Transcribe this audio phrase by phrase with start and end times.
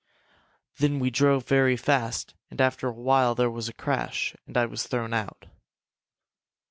[0.79, 4.65] Then we drove very fast and after a while there was a crash, and I
[4.65, 5.45] was thrown out."